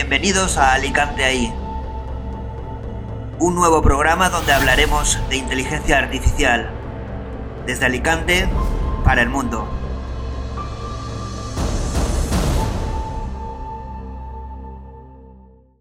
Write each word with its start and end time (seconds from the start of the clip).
Bienvenidos 0.00 0.58
a 0.58 0.74
Alicante 0.74 1.24
ahí. 1.24 1.52
Un 3.40 3.56
nuevo 3.56 3.82
programa 3.82 4.30
donde 4.30 4.52
hablaremos 4.52 5.18
de 5.28 5.38
inteligencia 5.38 5.98
artificial. 5.98 6.70
Desde 7.66 7.86
Alicante 7.86 8.48
para 9.04 9.22
el 9.22 9.28
mundo. 9.28 9.66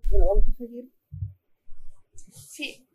Bueno, 0.09 0.25
vamos 0.29 0.45
a 0.49 0.57
seguir. 0.57 0.85
Sí. 2.31 2.87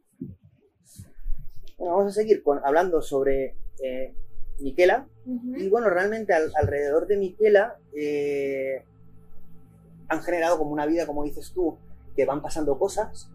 Bueno, 1.79 1.97
vamos 1.97 2.07
a 2.11 2.15
seguir 2.21 2.43
con, 2.43 2.61
hablando 2.65 3.01
sobre 3.01 3.57
eh, 3.85 4.17
Miquela. 4.59 5.07
Y 5.25 5.69
bueno, 5.69 5.89
realmente 5.89 6.35
al- 6.35 6.53
alrededor 6.57 7.07
de 7.07 7.17
Miquela 7.17 7.77
eh, 7.97 8.85
han 10.09 10.23
generado 10.23 10.59
como 10.59 10.71
una 10.71 10.87
vida, 10.87 11.07
como 11.07 11.25
dices 11.25 11.53
tú, 11.53 11.79
que 12.17 12.25
van 12.25 12.43
pasando 12.43 12.79
cosas. 12.79 13.31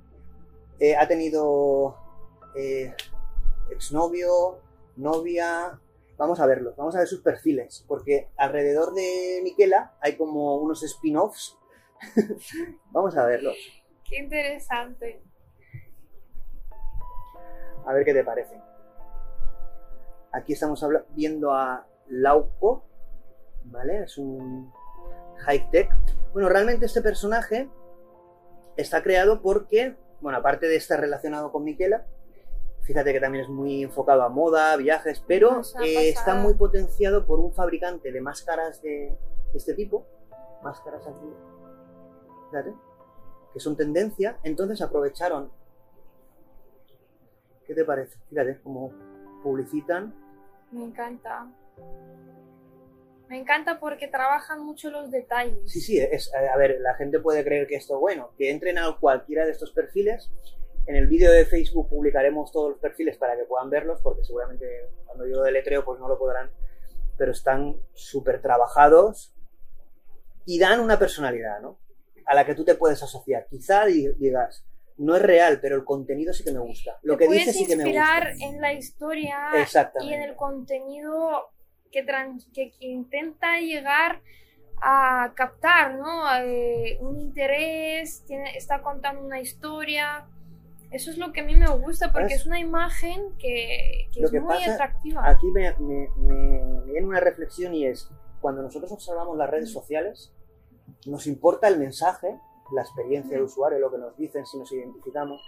Eh, 0.79 0.95
ha 0.95 1.07
tenido 1.07 1.97
eh, 2.55 2.93
exnovio, 3.71 4.59
novia. 4.95 5.79
Vamos 6.17 6.39
a 6.39 6.45
verlos, 6.47 6.75
vamos 6.75 6.95
a 6.95 6.99
ver 6.99 7.07
sus 7.07 7.21
perfiles, 7.21 7.85
porque 7.87 8.29
alrededor 8.37 8.93
de 8.93 9.39
Miquela 9.43 9.95
hay 10.01 10.17
como 10.17 10.57
unos 10.57 10.81
spin-offs. 10.83 11.57
vamos 12.91 13.15
a 13.17 13.25
verlos, 13.25 13.55
Qué 14.03 14.17
interesante. 14.17 15.21
a 17.85 17.93
ver 17.93 18.05
qué 18.05 18.13
te 18.13 18.23
parece. 18.23 18.59
Aquí 20.31 20.53
estamos 20.53 20.83
viendo 21.15 21.51
a 21.51 21.87
Lauco, 22.07 22.83
¿vale? 23.65 24.03
Es 24.03 24.17
un 24.17 24.71
high-tech. 25.39 25.89
Bueno, 26.37 26.49
realmente 26.49 26.85
este 26.85 27.01
personaje 27.01 27.67
está 28.75 29.01
creado 29.01 29.41
porque, 29.41 29.97
bueno, 30.21 30.37
aparte 30.37 30.67
de 30.67 30.75
estar 30.75 30.99
relacionado 30.99 31.51
con 31.51 31.63
Miquela, 31.63 32.05
fíjate 32.83 33.11
que 33.11 33.19
también 33.19 33.45
es 33.45 33.49
muy 33.49 33.81
enfocado 33.81 34.21
a 34.21 34.29
moda, 34.29 34.75
viajes, 34.75 35.23
pero 35.25 35.61
eh, 35.83 36.09
está 36.09 36.35
muy 36.35 36.53
potenciado 36.53 37.25
por 37.25 37.39
un 37.39 37.53
fabricante 37.53 38.11
de 38.11 38.21
máscaras 38.21 38.83
de, 38.83 39.17
de 39.51 39.57
este 39.57 39.73
tipo. 39.73 40.05
Máscaras 40.61 41.07
aquí, 41.07 41.27
fíjate, 42.51 42.71
que 43.51 43.59
son 43.59 43.75
tendencia. 43.75 44.37
Entonces 44.43 44.79
aprovecharon. 44.83 45.49
¿Qué 47.65 47.73
te 47.73 47.83
parece? 47.83 48.15
Fíjate 48.29 48.61
cómo 48.61 48.91
publicitan. 49.41 50.13
Me 50.71 50.83
encanta. 50.83 51.47
Me 53.29 53.37
encanta 53.37 53.79
porque 53.79 54.07
trabajan 54.07 54.63
mucho 54.63 54.89
los 54.89 55.11
detalles. 55.11 55.59
Sí, 55.71 55.81
sí, 55.81 55.99
es, 55.99 56.33
a 56.33 56.57
ver, 56.57 56.77
la 56.79 56.93
gente 56.95 57.19
puede 57.19 57.43
creer 57.43 57.67
que 57.67 57.75
esto 57.75 57.95
es 57.95 57.99
bueno, 57.99 58.31
que 58.37 58.49
entren 58.49 58.77
a 58.77 58.95
cualquiera 58.99 59.45
de 59.45 59.51
estos 59.51 59.71
perfiles. 59.71 60.31
En 60.85 60.95
el 60.95 61.07
vídeo 61.07 61.31
de 61.31 61.45
Facebook 61.45 61.89
publicaremos 61.89 62.51
todos 62.53 62.71
los 62.71 62.79
perfiles 62.79 63.17
para 63.17 63.35
que 63.35 63.43
puedan 63.43 63.69
verlos, 63.69 63.99
porque 64.01 64.23
seguramente 64.23 64.65
cuando 65.05 65.27
yo 65.27 65.41
deletreo 65.43 65.83
pues 65.83 65.99
no 65.99 66.07
lo 66.07 66.17
podrán, 66.17 66.49
pero 67.17 67.33
están 67.33 67.75
súper 67.93 68.41
trabajados 68.41 69.33
y 70.45 70.59
dan 70.59 70.79
una 70.79 70.97
personalidad, 70.97 71.59
¿no? 71.59 71.77
A 72.25 72.35
la 72.35 72.45
que 72.45 72.55
tú 72.55 72.63
te 72.63 72.75
puedes 72.75 73.03
asociar. 73.03 73.47
Quizá 73.49 73.85
di- 73.85 74.13
digas, 74.17 74.65
no 74.97 75.15
es 75.17 75.21
real, 75.21 75.59
pero 75.61 75.75
el 75.75 75.83
contenido 75.83 76.31
sí 76.33 76.45
que 76.45 76.51
me 76.53 76.59
gusta. 76.59 76.97
Lo 77.03 77.17
Te 77.17 77.27
que 77.27 77.33
dice 77.33 77.51
sí 77.51 77.67
que 77.67 77.75
me 77.75 77.83
inspirar 77.83 78.31
gusta. 78.31 78.45
en 78.45 78.61
la 78.61 78.73
historia 78.73 79.37
y 80.01 80.13
en 80.13 80.21
el 80.21 80.35
contenido 80.37 81.49
que, 81.91 82.05
tran- 82.05 82.43
que, 82.53 82.71
que 82.71 82.87
intenta 82.87 83.59
llegar 83.59 84.21
a 84.81 85.33
captar, 85.35 85.95
¿no? 85.95 86.23
Eh, 86.41 86.97
un 87.01 87.19
interés, 87.19 88.23
tiene, 88.27 88.55
está 88.55 88.81
contando 88.81 89.21
una 89.23 89.39
historia. 89.39 90.27
Eso 90.91 91.11
es 91.11 91.17
lo 91.17 91.33
que 91.33 91.41
a 91.41 91.43
mí 91.43 91.55
me 91.55 91.67
gusta 91.69 92.11
porque 92.11 92.29
¿Sabes? 92.29 92.41
es 92.41 92.45
una 92.47 92.59
imagen 92.59 93.35
que, 93.39 94.07
que 94.13 94.21
es 94.23 94.31
que 94.31 94.39
muy 94.39 94.55
pasa 94.55 94.73
atractiva. 94.73 95.27
Aquí 95.29 95.47
me, 95.47 95.73
me- 95.79 96.09
me- 96.17 96.63
me 96.63 96.91
viene 96.91 97.07
una 97.07 97.19
reflexión 97.19 97.73
y 97.73 97.85
es, 97.85 98.09
cuando 98.39 98.61
nosotros 98.61 98.91
observamos 98.91 99.35
las 99.37 99.49
redes 99.49 99.71
sociales, 99.71 100.31
nos 101.05 101.27
importa 101.27 101.67
el 101.67 101.77
mensaje, 101.79 102.39
la 102.73 102.81
experiencia 102.83 103.35
de 103.35 103.43
usuario, 103.43 103.79
lo 103.79 103.91
que 103.91 103.97
nos 103.97 104.15
dicen, 104.17 104.45
si 104.45 104.57
nos 104.57 104.71
identificamos, 104.71 105.41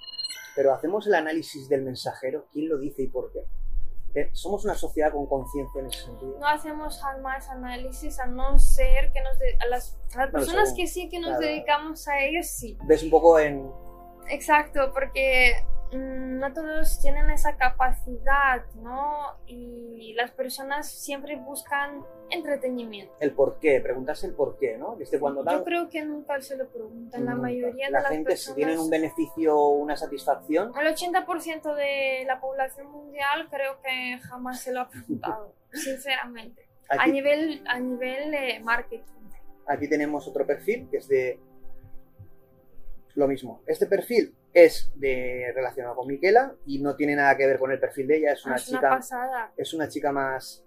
pero 0.55 0.73
hacemos 0.73 1.05
el 1.07 1.13
análisis 1.15 1.69
del 1.69 1.83
mensajero, 1.83 2.47
quién 2.51 2.67
lo 2.67 2.77
dice 2.77 3.03
y 3.03 3.07
por 3.07 3.31
qué. 3.31 3.43
Eh, 4.15 4.29
Somos 4.33 4.65
una 4.65 4.73
sociedad 4.75 5.11
con 5.11 5.27
conciencia 5.27 5.79
en 5.81 5.87
ese 5.87 6.05
sentido. 6.05 6.35
no 6.39 6.47
hacemos 6.47 6.99
jamás 7.01 7.47
análisis 7.49 8.19
a 8.19 8.25
no 8.25 8.57
ser 8.57 9.11
que 9.11 9.21
nos 9.21 9.37
de- 9.39 9.55
a 9.63 9.67
las, 9.67 9.97
a 10.15 10.21
las 10.25 10.31
personas 10.31 10.73
que 10.75 10.87
sí 10.87 11.09
que 11.09 11.19
nos 11.19 11.29
claro. 11.37 11.45
dedicamos 11.45 12.07
a 12.07 12.19
ellos 12.19 12.47
sí 12.47 12.77
Ves 12.85 13.03
un 13.03 13.11
poco 13.11 13.37
en... 13.39 13.71
exacto 14.29 14.91
porque 14.93 15.63
no 15.91 16.53
todos 16.53 16.99
tienen 17.01 17.29
esa 17.29 17.57
capacidad 17.57 18.63
no 18.75 19.37
y 19.47 20.13
las 20.13 20.31
personas 20.31 20.91
siempre 20.91 21.35
buscan 21.35 22.05
entretenimiento 22.29 23.13
el 23.19 23.31
por 23.31 23.59
qué, 23.59 23.81
preguntarse 23.81 24.27
el 24.27 24.33
por 24.33 24.57
qué, 24.57 24.77
¿no? 24.77 24.95
Desde 24.95 25.19
cuando 25.19 25.43
yo 25.49 25.63
creo 25.63 25.89
que 25.89 26.05
nunca 26.05 26.39
se 26.41 26.57
lo 26.57 26.67
preguntan 26.67 27.25
la 27.25 27.31
nunca. 27.31 27.41
mayoría 27.43 27.89
la 27.89 27.99
de 27.99 28.03
las 28.03 28.11
gente 28.11 28.37
si 28.37 28.45
personas 28.45 28.55
tienen 28.55 28.79
un 28.79 28.89
beneficio 28.89 29.57
o 29.57 29.69
una 29.69 29.95
satisfacción, 29.95 30.71
el 30.79 30.95
80% 30.95 31.75
de 31.75 32.23
la 32.27 32.39
población 32.39 32.91
mundial 32.91 33.47
creo 33.49 33.81
que 33.81 34.19
jamás 34.19 34.61
se 34.61 34.71
lo 34.71 34.81
ha 34.81 34.89
preguntado 34.89 35.53
sinceramente 35.73 36.67
a 36.89 37.03
aquí, 37.03 37.11
nivel 37.11 37.63
a 37.67 37.79
nivel 37.79 38.31
de 38.31 38.59
marketing 38.63 39.19
Aquí 39.69 39.87
tenemos 39.87 40.27
otro 40.27 40.47
perfil 40.47 40.87
que 40.89 40.97
es 40.97 41.07
de 41.07 41.39
lo 43.13 43.27
mismo. 43.27 43.61
Este 43.67 43.85
perfil 43.85 44.33
es 44.53 44.91
de 44.95 45.51
relacionado 45.53 45.95
con 45.95 46.07
Miquela 46.07 46.55
y 46.65 46.79
no 46.81 46.95
tiene 46.95 47.15
nada 47.15 47.37
que 47.37 47.45
ver 47.45 47.59
con 47.59 47.71
el 47.71 47.79
perfil 47.79 48.07
de 48.07 48.17
ella. 48.17 48.33
Es 48.33 48.45
una 48.45 48.55
Ah, 48.55 48.57
una 48.57 48.65
chica, 48.65 48.89
pasada 48.89 49.53
es 49.55 49.73
una 49.73 49.87
chica 49.87 50.11
más 50.11 50.65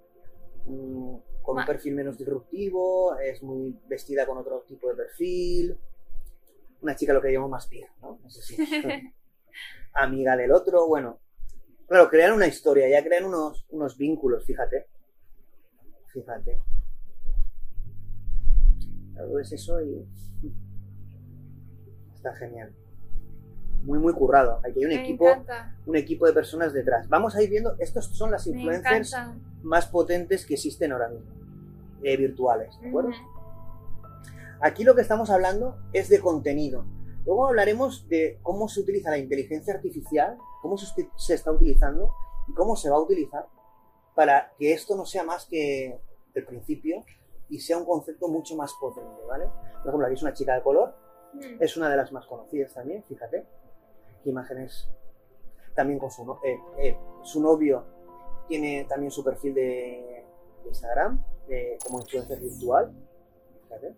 mm, 0.67 1.15
con 1.43 1.59
un 1.59 1.67
perfil 1.67 1.95
menos 1.95 2.17
disruptivo, 2.19 3.17
es 3.19 3.43
muy 3.43 3.77
vestida 3.89 4.25
con 4.27 4.39
otro 4.39 4.61
tipo 4.69 4.89
de 4.91 4.95
perfil. 4.97 5.77
Una 6.81 6.95
chica 6.97 7.13
lo 7.13 7.21
que 7.21 7.33
llamamos 7.33 7.51
más 7.51 7.67
pija, 7.67 7.93
¿no? 8.01 8.19
No 8.23 8.31
sé 8.31 8.43
si- 8.43 8.57
Amiga 9.95 10.37
del 10.37 10.53
otro, 10.53 10.87
bueno. 10.87 11.19
Claro, 11.87 12.09
crean 12.09 12.33
una 12.33 12.47
historia, 12.47 12.89
ya 12.89 13.05
crean 13.05 13.25
unos, 13.27 13.67
unos 13.71 13.99
vínculos, 13.99 14.47
fíjate. 14.47 14.87
Fíjate. 16.07 16.59
Algo 19.19 19.39
es 19.39 19.53
eso 19.53 19.81
y. 19.83 20.07
Está 22.15 22.35
genial. 22.37 22.75
Muy, 23.83 23.99
muy 23.99 24.13
currado. 24.13 24.59
Aquí 24.65 24.79
hay 24.79 24.85
un 24.85 24.89
me 24.91 25.03
equipo, 25.03 25.29
encanta 25.29 25.75
un 25.87 25.97
equipo 25.97 26.27
de 26.27 26.33
personas 26.33 26.73
detrás. 26.73 27.09
Vamos 27.09 27.35
a 27.35 27.43
ir 27.43 27.51
viendo, 27.51 27.75
estos 27.79 28.07
son 28.17 28.31
las 28.31 28.47
influencers 28.47 29.11
más 29.63 29.87
potentes 29.87 30.47
que 30.47 30.55
existen 30.55 30.93
ahora 30.93 31.09
mismo. 31.09 31.27
eh, 32.05 32.17
virtuales, 32.17 32.79
¿de 32.81 32.89
acuerdo? 32.89 33.11
Aquí 34.61 34.85
lo 34.85 34.95
que 34.95 35.03
estamos 35.03 35.31
hablando 35.31 35.77
es 35.93 36.09
de 36.09 36.21
contenido. 36.21 36.85
Luego 37.25 37.47
hablaremos 37.49 38.09
de 38.09 38.39
cómo 38.43 38.69
se 38.69 38.81
utiliza 38.81 39.11
la 39.11 39.19
inteligencia 39.19 39.75
artificial, 39.75 40.37
cómo 40.61 40.77
se 40.77 41.35
está 41.35 41.53
utilizando 41.53 42.13
y 42.49 42.55
cómo 42.55 42.75
se 42.77 42.91
va 42.91 42.97
a 42.97 43.01
utilizar 43.01 43.47
para 44.15 44.53
que 44.59 44.73
esto 44.73 44.97
no 44.97 45.05
sea 45.07 45.23
más 45.25 45.47
que 45.47 46.01
el 46.35 46.45
principio 46.45 47.05
y 47.49 47.61
sea 47.61 47.79
un 47.79 47.85
concepto 47.87 48.29
mucho 48.29 48.57
más 48.57 48.73
potente, 48.81 49.21
¿vale? 49.29 49.47
Por 49.79 49.89
ejemplo, 49.89 50.07
aquí 50.07 50.15
es 50.15 50.23
una 50.23 50.33
chica 50.33 50.55
de 50.55 50.63
color, 50.63 50.95
Mm. 51.35 51.63
es 51.63 51.77
una 51.79 51.89
de 51.89 51.97
las 51.97 52.13
más 52.13 52.27
conocidas 52.27 52.75
también, 52.75 53.03
fíjate. 53.09 53.47
Qué 54.23 54.31
imágenes. 54.31 54.89
También 55.75 55.99
con 55.99 56.11
su, 56.11 56.25
no- 56.25 56.41
eh, 56.45 56.59
eh, 56.79 56.97
su 57.23 57.41
novio 57.41 57.85
tiene 58.49 58.85
también 58.89 59.11
su 59.11 59.25
perfil 59.25 59.55
de, 59.55 60.25
de 60.63 60.69
Instagram, 60.69 61.25
de- 61.49 61.79
como 61.85 62.01
influencer 62.01 62.41
virtual. 62.41 62.93
Fíjate. 63.65 63.95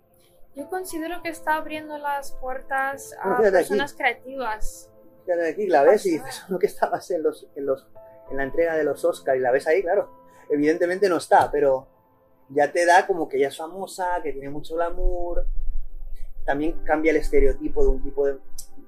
Yo 0.54 0.68
considero 0.70 1.20
que 1.22 1.30
está 1.30 1.56
abriendo 1.56 1.98
las 1.98 2.32
puertas 2.32 3.12
a 3.18 3.22
Bueno, 3.22 3.36
fíjate 3.38 3.56
aquí. 3.58 3.68
personas 3.68 3.94
creativas. 3.94 4.90
Fíjate 5.26 5.48
aquí, 5.48 5.66
la 5.66 5.82
ves 5.82 6.06
y 6.06 6.12
dices, 6.12 6.44
¿no 6.48 6.58
que 6.58 6.66
estabas 6.66 7.10
en, 7.10 7.22
los, 7.22 7.48
en, 7.56 7.66
los, 7.66 7.88
en 8.30 8.36
la 8.36 8.44
entrega 8.44 8.76
de 8.76 8.84
los 8.84 9.04
Oscars? 9.04 9.36
Y 9.38 9.40
la 9.40 9.50
ves 9.50 9.66
ahí, 9.66 9.82
claro. 9.82 10.10
Evidentemente 10.50 11.08
no 11.08 11.16
está, 11.16 11.50
pero 11.50 11.88
ya 12.50 12.70
te 12.70 12.86
da 12.86 13.06
como 13.06 13.28
que 13.28 13.38
ella 13.38 13.48
es 13.48 13.56
famosa, 13.56 14.20
que 14.22 14.32
tiene 14.32 14.50
mucho 14.50 14.74
glamour. 14.76 15.46
También 16.44 16.84
cambia 16.84 17.10
el 17.10 17.16
estereotipo 17.16 17.82
de 17.82 17.88
un 17.88 18.02
tipo 18.02 18.26
de, 18.26 18.38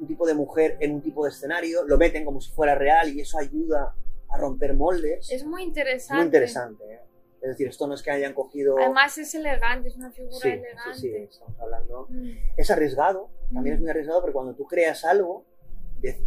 un 0.00 0.06
tipo 0.06 0.26
de 0.26 0.34
mujer 0.34 0.76
en 0.81 0.94
un 0.94 1.02
tipo 1.02 1.25
de 1.25 1.31
escenario. 1.31 1.84
Lo 1.84 1.96
meten 1.98 2.25
como 2.25 2.40
si 2.40 2.50
fuera 2.52 2.75
real 2.75 3.08
y 3.10 3.20
eso 3.20 3.38
ayuda 3.38 3.94
a 4.28 4.38
romper 4.38 4.75
moldes. 4.75 5.31
Es 5.31 5.44
muy 5.44 5.62
interesante. 5.62 6.14
muy 6.16 6.25
interesante. 6.26 6.84
¿eh? 6.84 7.00
Es 7.43 7.50
decir, 7.50 7.69
esto 7.69 7.87
no 7.87 7.94
es 7.94 8.02
que 8.02 8.10
hayan 8.10 8.34
cogido... 8.34 8.76
Además 8.78 9.16
es 9.19 9.34
elegante, 9.34 9.88
es 9.88 9.96
una 9.96 10.10
figura 10.10 10.37
sí, 10.40 10.48
elegante. 10.48 10.94
sí, 10.94 11.00
sí, 11.10 11.16
estamos 11.16 11.58
hablando 11.60 12.06
Mm. 12.10 12.31
es 12.56 12.70
arriesgado, 12.70 13.31
también 13.52 13.75
es 13.75 13.81
Mm. 13.81 13.82
muy 13.82 13.90
arriesgado, 13.90 14.20
pero 14.22 14.32
cuando 14.32 14.54
tú 14.54 14.64
creas 14.66 15.04
algo, 15.04 15.44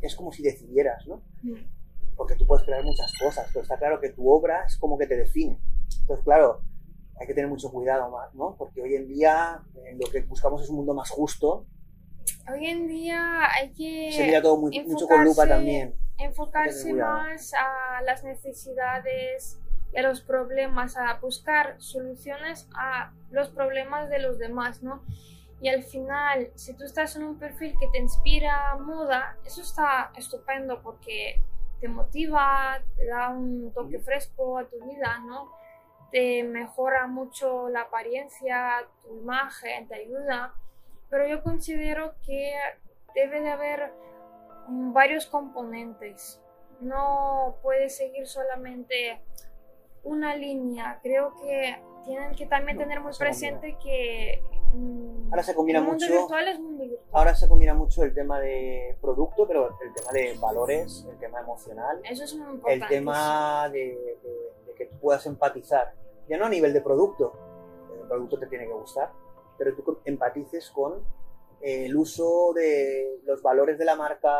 es 0.02 0.16
como 0.16 0.32
si 0.32 0.44
decidieras, 0.44 1.06
¿no? 1.08 1.22
Mm. 1.44 1.56
Porque 2.16 2.36
tú 2.36 2.46
puedes 2.46 2.66
crear 2.66 2.84
muchas 2.84 3.12
cosas, 3.22 3.48
pero 3.54 3.64
está 3.64 3.78
claro 3.78 4.00
que 4.00 4.10
tu 4.10 4.30
obra 4.30 4.64
es 4.66 4.78
como 4.78 4.98
que 4.98 5.08
te 5.08 5.16
define. 5.18 5.60
Entonces, 6.02 6.24
claro, 6.24 6.62
hay 7.20 7.28
que 7.28 7.34
tener 7.34 7.50
mucho 7.50 7.72
cuidado 7.72 8.10
más, 8.10 8.34
¿no? 8.36 8.56
Porque 8.58 8.82
hoy 8.82 8.96
en 8.96 9.08
día 9.08 9.62
eh, 9.76 9.98
lo 10.02 10.10
que 10.12 10.22
buscamos 10.22 10.62
es 10.64 10.70
un 10.70 10.78
mundo 10.78 10.94
más 10.94 11.10
justo 11.10 11.66
hoy 12.52 12.68
en 12.68 12.88
día 12.88 13.50
hay 13.54 13.72
que... 13.74 14.40
Todo 14.42 14.58
muy, 14.58 14.80
mucho 14.82 15.08
con 15.08 15.24
lupa 15.24 15.48
también. 15.48 15.96
Enfocarse 16.18 16.94
más 16.94 17.54
a 17.54 18.02
las 18.02 18.24
necesidades 18.24 19.60
y 19.94 19.98
a 19.98 20.02
los 20.02 20.22
problemas, 20.22 20.98
a 20.98 21.16
buscar 21.16 21.76
soluciones 21.80 22.68
a 22.76 23.12
los 23.32 23.50
problemas 23.50 24.10
de 24.10 24.20
los 24.20 24.38
demás, 24.38 24.84
¿no? 24.84 25.04
Y 25.62 25.70
al 25.70 25.84
final, 25.84 26.52
si 26.56 26.74
tú 26.74 26.86
estás 26.86 27.16
en 27.16 27.24
un 27.24 27.38
perfil 27.38 27.76
que 27.80 27.88
te 27.88 28.00
inspira 28.00 28.76
moda, 28.78 29.38
eso 29.46 29.62
está 29.62 30.12
estupendo 30.16 30.82
porque 30.82 31.42
te 31.82 31.88
motiva, 31.88 32.82
te 32.96 33.08
da 33.08 33.30
un 33.30 33.74
toque 33.74 34.00
fresco 34.00 34.58
a 34.58 34.66
tu 34.66 34.78
vida, 34.86 35.20
¿no? 35.26 35.52
Te 36.12 36.44
mejora 36.44 37.08
mucho 37.08 37.70
la 37.70 37.82
apariencia, 37.82 38.88
tu 39.02 39.18
imagen, 39.18 39.88
te 39.88 39.96
ayuda. 39.96 40.54
Pero 41.10 41.28
yo 41.28 41.42
considero 41.44 42.14
que 42.26 42.54
debe 43.16 43.42
de 43.42 43.50
haber 43.50 43.92
varios 44.68 45.26
componentes. 45.26 46.42
No 46.80 47.58
puedes 47.62 47.98
seguir 47.98 48.28
solamente 48.28 49.22
una 50.04 50.36
línea. 50.36 51.00
Creo 51.02 51.34
que 51.42 51.76
tienen 52.06 52.34
que 52.36 52.46
también 52.46 52.78
tener 52.78 53.02
muy 53.02 53.12
presente 53.18 53.78
que 53.84 54.42
mm, 54.74 55.28
ahora 55.32 55.44
se 55.44 55.54
combina 55.54 55.80
el 55.80 55.86
mundo 55.86 56.06
mucho 56.06 56.18
virtual 56.20 56.48
es 56.48 56.60
mundo 56.60 56.84
virtual. 56.86 57.10
ahora 57.12 57.36
se 57.36 57.50
combina 57.50 57.74
mucho 57.74 58.04
el 58.04 58.14
tema 58.14 58.40
de 58.40 58.98
producto 59.02 59.46
pero 59.46 59.78
el 59.82 59.94
tema 59.94 60.12
de 60.14 60.38
valores 60.40 61.06
el 61.12 61.18
tema 61.20 61.42
emocional 61.42 62.00
Eso 62.06 62.24
es 62.24 62.34
muy 62.36 62.54
importante. 62.56 62.86
el 62.86 62.90
tema 62.90 63.70
de, 63.70 63.80
de- 64.24 64.54
de 64.66 64.74
que 64.76 64.86
tú 64.86 64.98
puedas 65.00 65.26
empatizar 65.26 65.94
ya 66.30 66.38
no 66.38 66.46
a 66.46 66.50
nivel 66.50 66.72
de 66.72 66.80
producto 66.82 67.34
el 68.02 68.08
producto 68.08 68.40
te 68.40 68.48
tiene 68.48 68.66
que 68.66 68.74
gustar 68.74 69.12
pero 69.60 69.76
tú 69.76 70.00
empatices 70.06 70.72
con 70.72 71.04
eh, 71.62 71.86
el 71.86 71.96
uso 71.96 72.54
de 72.56 73.20
los 73.26 73.44
valores 73.44 73.78
de 73.78 73.86
la 73.86 73.96
marca 73.96 74.32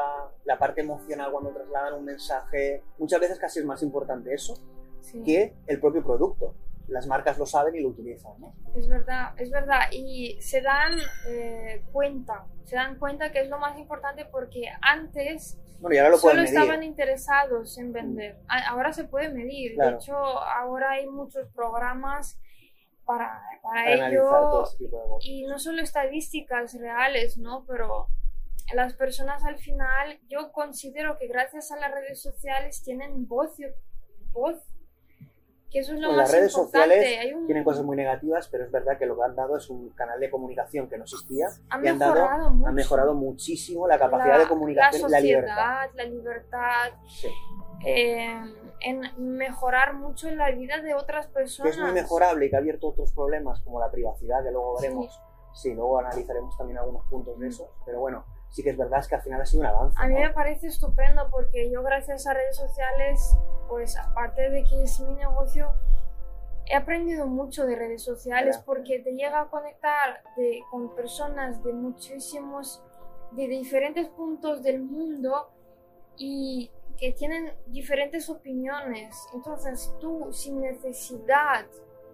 la 0.46 0.58
parte 0.58 0.82
emocional 0.82 1.32
cuando 1.32 1.52
trasladan 1.52 1.94
un 1.96 2.06
mensaje 2.06 2.82
muchas 2.98 3.20
veces 3.20 3.38
casi 3.38 3.60
es 3.60 3.66
más 3.66 3.84
importante 3.84 4.34
eso 4.34 4.54
Sí. 5.02 5.22
que 5.24 5.56
el 5.68 5.80
propio 5.80 6.04
producto 6.04 6.56
las 6.88 7.06
marcas 7.08 7.38
lo 7.38 7.46
saben 7.46 7.76
y 7.76 7.82
lo 7.82 7.90
utilizan 7.90 8.34
¿no? 8.40 8.54
Es 8.76 8.88
verdad, 8.88 9.34
es 9.38 9.50
verdad. 9.52 9.82
Y 9.92 10.42
se 10.42 10.62
dan 10.62 10.92
eh, 11.28 11.84
cuenta, 11.92 12.46
se 12.66 12.76
dan 12.76 12.98
cuenta 12.98 13.32
que 13.32 13.42
es 13.42 13.50
lo 13.50 13.60
más 13.60 13.78
importante 13.78 14.26
porque 14.26 14.64
antes 14.82 15.58
bueno 15.80 15.96
y 15.96 15.98
ahora 16.00 16.10
lo 16.12 16.18
solo 16.18 16.42
estaban 16.42 16.84
interesados 16.84 17.78
en 17.78 17.94
vender. 17.94 18.38
A- 18.48 18.70
Ahora 18.72 18.92
se 18.92 19.06
puede 19.06 19.30
medir. 19.30 19.76
Claro. 19.76 19.92
De 19.92 19.96
hecho, 19.98 20.16
ahora 20.18 20.92
hay 20.92 21.08
muchos 21.08 21.48
programas 21.56 22.40
para, 23.18 23.42
para, 23.64 23.84
para 23.86 24.10
todo 24.12 24.60
ello. 24.60 24.64
este 24.66 24.78
tipo 24.86 24.98
de 24.98 25.04
cosas 25.10 25.26
Y 25.28 25.48
no 25.48 25.58
solo 25.60 25.82
estadísticas 25.82 26.74
reales, 26.80 27.38
¿no? 27.40 27.66
Pero 27.68 28.08
las 28.74 28.94
personas 28.94 29.44
al 29.46 29.58
final, 29.58 30.20
yo 30.30 30.52
considero 30.52 31.18
que 31.18 31.28
gracias 31.28 31.72
a 31.72 31.78
las 31.78 31.92
redes 31.92 32.22
sociales 32.22 32.84
tienen 32.84 33.28
voz, 33.28 33.52
voz 34.32 34.58
que 35.72 35.80
eso 35.80 35.94
es 35.94 36.00
lo 36.00 36.08
Pues 36.10 36.18
más 36.18 36.28
las 36.32 36.40
redes 36.40 36.54
importante. 36.58 37.00
sociales 37.00 37.36
un- 37.36 37.46
tienen 37.46 37.64
cosas 37.64 37.84
muy 37.84 37.96
negativas, 37.96 38.48
pero 38.48 38.66
es 38.66 38.72
verdad 38.72 38.98
que 38.98 39.06
lo 39.06 39.16
que 39.16 39.24
han 39.24 39.36
dado 39.36 39.56
es 39.58 39.70
un 39.70 39.90
canal 39.90 40.20
de 40.20 40.30
comunicación 40.32 40.88
que 40.90 40.98
no 40.98 41.04
existía 41.04 41.48
ha 41.70 41.84
y 41.84 41.88
han, 41.88 42.00
dado, 42.00 42.14
mejorado 42.16 42.50
mucho. 42.52 42.68
han 42.68 42.74
mejorado 42.76 43.14
muchísimo 43.14 43.88
la 43.88 44.00
capacidad 44.00 44.34
la, 44.34 44.40
de 44.40 44.48
comunicación 44.48 45.12
la 45.12 45.20
y 45.20 45.32
la 45.32 45.40
sociedad, 45.40 45.42
libertad. 45.42 45.90
la 45.96 46.04
libertad, 46.06 46.92
Sí. 47.08 47.28
Eh, 47.86 48.42
en 48.82 49.02
mejorar 49.38 49.94
mucho 49.94 50.30
la 50.32 50.52
vida 50.52 50.82
de 50.82 50.94
otras 50.96 51.28
Que 51.28 51.34
personas. 51.34 51.76
es 51.76 51.82
muy 51.82 51.92
mejorable 51.92 52.46
y 52.46 52.50
que 52.50 52.56
ha 52.56 52.60
abierto 52.60 52.90
otros 52.90 53.14
problemas 53.14 53.62
como 53.62 53.80
la 53.80 53.90
privacidad, 53.92 54.44
que 54.44 54.52
luego 54.52 54.78
Sí. 54.78 54.88
veremos. 54.88 55.22
Sí, 55.54 55.74
luego 55.74 56.00
analizaremos 56.00 56.56
también 56.58 56.78
algunos 56.78 57.06
puntos 57.08 57.40
de 57.40 57.48
esos. 57.48 57.68
Pero 57.86 58.00
bueno, 58.00 58.24
sí 58.50 58.64
que 58.64 58.70
es 58.70 58.78
verdad 58.78 59.00
es 59.00 59.08
que 59.08 59.16
al 59.16 59.22
final 59.22 59.42
ha 59.42 59.46
sido 59.46 59.62
un 59.62 59.68
avance. 59.68 59.98
A 60.00 60.08
mí 60.08 60.14
¿no? 60.14 60.20
me 60.22 60.30
parece 60.32 60.68
estupendo 60.68 61.30
porque 61.32 61.72
yo 61.72 61.82
gracias 61.84 62.28
a 62.28 62.34
redes 62.34 62.56
sociales, 62.56 63.36
pues 63.68 63.98
aparte 63.98 64.50
de 64.50 64.64
que 64.64 64.84
es 64.84 65.00
mi 65.02 65.14
negocio, 65.16 65.74
he 66.68 66.76
aprendido 66.76 67.26
mucho 67.26 67.66
de 67.66 67.76
redes 67.76 68.04
sociales 68.04 68.58
Claro. 68.58 68.66
porque 68.68 69.00
te 69.00 69.14
llega 69.14 69.42
a 69.42 69.50
conectar 69.50 70.22
de- 70.38 70.62
con 70.70 70.94
personas 70.96 71.64
de 71.64 71.74
muchísimos, 71.74 72.84
de 73.32 73.48
diferentes 73.48 74.08
puntos 74.10 74.62
del 74.62 74.82
mundo 74.84 75.50
y 76.16 76.72
que 77.00 77.12
tienen 77.14 77.54
diferentes 77.68 78.30
opiniones. 78.30 79.16
Entonces 79.34 79.94
tú, 80.00 80.28
sin 80.32 80.60
necesidad 80.62 81.66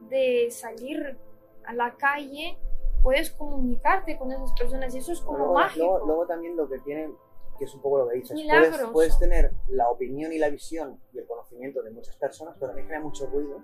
de 0.10 0.50
salir 0.52 1.18
a 1.66 1.74
la 1.74 1.96
calle, 1.96 2.58
puedes 3.02 3.32
comunicarte 3.32 4.18
con 4.18 4.32
esas 4.32 4.52
personas 4.54 4.94
y 4.94 5.00
eso 5.00 5.12
es 5.12 5.22
como 5.22 5.38
luego, 5.40 5.54
mágico. 5.56 5.86
luego- 5.86 6.06
luego 6.06 6.28
también 6.28 6.56
lo 6.56 6.68
que 6.70 6.80
tienen, 6.80 7.16
que 7.58 7.66
es 7.66 7.74
un 7.74 7.82
poco 7.82 8.00
lo 8.00 8.10
que 8.10 8.16
dices, 8.18 8.38
puedes, 8.60 8.70
puedes 8.94 9.20
tener 9.20 9.52
la 9.70 9.90
opinión 9.90 10.32
y 10.34 10.38
la 10.38 10.50
visión 10.50 11.00
y 11.14 11.20
el 11.20 11.26
conocimiento 11.26 11.82
de 11.82 11.92
muchas 11.92 12.16
personas, 12.18 12.56
pero 12.56 12.68
también 12.68 12.88
genera 12.88 13.04
mucho 13.04 13.26
ruido. 13.28 13.60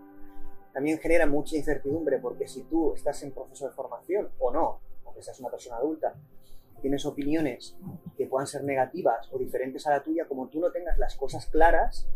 También 0.73 0.99
genera 0.99 1.25
mucha 1.27 1.57
incertidumbre, 1.57 2.17
porque 2.19 2.47
si 2.47 2.63
tú 2.63 2.93
estás 2.93 3.21
en 3.23 3.31
proceso 3.33 3.67
de 3.67 3.73
formación 3.73 4.31
o 4.39 4.51
no, 4.51 4.79
aunque 5.05 5.21
seas 5.21 5.39
una 5.41 5.49
persona 5.49 5.75
adulta, 5.77 6.15
tienes 6.81 7.05
opiniones 7.05 7.77
que 8.17 8.25
puedan 8.27 8.47
ser 8.47 8.63
negativas 8.63 9.29
o 9.31 9.37
diferentes 9.37 9.85
a 9.87 9.91
la 9.91 10.03
tuya, 10.03 10.25
como 10.27 10.49
tú 10.49 10.59
no 10.59 10.71
tengas 10.71 10.97
las 10.97 11.15
cosas 11.15 11.45
claras, 11.47 12.07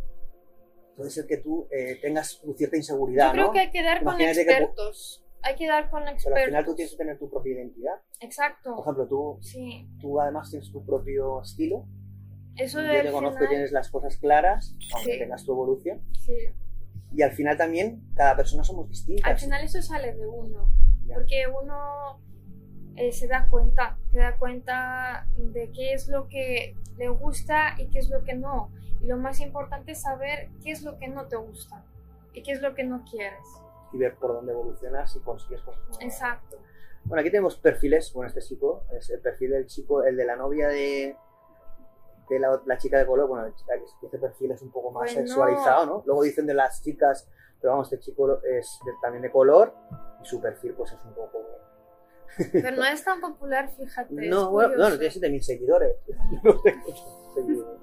puede 0.95 1.09
ser 1.09 1.25
que 1.27 1.37
tú 1.37 1.67
eh, 1.71 1.99
tengas 2.01 2.41
cierta 2.57 2.75
inseguridad, 2.77 3.27
Yo 3.27 3.31
creo 3.33 3.45
¿no? 3.47 3.51
que 3.51 3.59
hay 3.59 3.71
que 3.71 3.83
dar 3.83 3.97
con 4.03 4.13
Imagínate 4.13 4.45
que 4.45 4.51
expertos. 4.51 5.21
Hay 5.41 5.55
que 5.55 5.67
dar 5.67 5.89
con 5.91 5.99
Pero 5.99 6.09
al 6.09 6.15
expertos. 6.15 6.45
final 6.45 6.65
tú 6.65 6.75
tienes 6.75 6.91
que 6.91 6.97
tener 6.97 7.19
tu 7.19 7.29
propia 7.29 7.53
identidad. 7.53 7.93
Por 8.19 8.23
Exacto. 8.25 8.81
ejemplo, 8.81 9.07
tú, 9.07 9.37
Sí. 9.41 9.87
tú 9.99 10.19
además 10.19 10.49
tienes 10.49 10.71
tu 10.71 10.83
propio 10.85 11.41
estilo. 11.41 11.85
Eso 12.55 12.81
Yo 12.81 12.89
te 13.03 13.11
conozco 13.11 13.37
final- 13.39 13.49
tienes 13.49 13.71
las 13.71 13.91
cosas 13.91 14.17
claras, 14.17 14.75
aunque 14.95 15.13
Sí. 15.13 15.19
tengas 15.19 15.43
tu 15.45 15.51
evolución. 15.51 16.01
sí. 16.13 16.33
Y 17.13 17.21
al 17.21 17.31
final 17.31 17.55
también, 17.57 18.01
cada 18.13 18.35
persona 18.35 18.63
somos 18.65 18.89
distintas. 18.89 19.29
Al 19.31 19.37
final 19.37 19.63
eso 19.63 19.81
sale 19.81 20.13
de 20.13 20.27
uno. 20.27 20.69
Ya. 21.05 21.15
Porque 21.15 21.43
uno 21.47 22.19
eh, 22.95 23.11
se 23.11 23.27
da 23.27 23.47
cuenta. 23.49 23.97
Se 24.11 24.19
da 24.19 24.37
cuenta 24.37 25.27
de 25.37 25.71
qué 25.71 25.93
es 25.93 26.07
lo 26.07 26.27
que 26.29 26.75
le 26.97 27.09
gusta 27.09 27.75
y 27.77 27.87
qué 27.89 27.99
es 27.99 28.09
lo 28.09 28.23
que 28.23 28.33
no. 28.35 28.71
Y 29.01 29.07
lo 29.07 29.17
más 29.17 29.39
importante 29.41 29.91
es 29.91 30.01
saber 30.01 30.49
qué 30.63 30.71
es 30.71 30.81
lo 30.83 30.97
que 30.97 31.07
no 31.07 31.25
te 31.27 31.35
gusta 31.35 31.83
y 32.33 32.41
qué 32.43 32.51
es 32.53 32.61
lo 32.61 32.73
que 32.73 32.83
no 32.83 33.03
quieres. 33.09 33.45
Y 33.91 33.97
ver 33.97 34.15
por 34.15 34.33
dónde 34.33 34.51
evolucionas 34.53 35.15
y 35.15 35.19
consigues 35.19 35.61
cosas. 35.61 35.83
Exacto. 35.99 36.57
Bueno, 37.03 37.21
aquí 37.21 37.29
tenemos 37.29 37.57
perfiles. 37.57 38.11
Bueno, 38.13 38.27
este 38.29 38.41
chico 38.41 38.83
es 38.91 39.09
el 39.09 39.19
perfil 39.19 39.51
del 39.51 39.67
chico, 39.67 40.03
el 40.03 40.17
de 40.17 40.25
la 40.25 40.35
novia 40.35 40.69
de, 40.69 41.15
de 42.29 42.39
la, 42.39 42.59
la 42.65 42.77
chica 42.77 42.97
de 42.97 43.05
color. 43.05 43.27
Bueno, 43.27 43.45
este 43.45 44.17
perfil 44.17 44.51
es 44.51 44.61
un 44.63 44.71
poco 44.71 44.91
más 44.91 45.13
Pues 45.13 45.13
sexualizado, 45.13 45.85
¿no? 45.85 46.03
Luego 46.05 46.23
dicen 46.23 46.47
de 46.47 46.55
las 46.55 46.81
chicas, 46.81 47.29
pero 47.61 47.73
vamos, 47.73 47.91
este 47.93 48.03
chico 48.05 48.41
es 48.43 48.79
de- 48.85 48.91
también 49.01 49.21
de 49.21 49.31
color 49.31 49.73
y 50.21 50.25
su 50.25 50.41
perfil 50.41 50.73
pues 50.73 50.91
es 50.93 50.99
un 51.05 51.13
poco... 51.13 51.39
Pero 52.51 52.71
no 52.77 52.85
es 52.85 53.03
tan 53.03 53.21
popular, 53.21 53.71
fíjate. 53.77 54.13
No, 54.13 54.51
bueno, 54.51 54.75
no, 54.77 54.97
tiene 54.99 55.13
7.000 55.13 55.41
seguidores. 55.41 55.95
No 56.43 56.61
seguidores. 57.33 57.81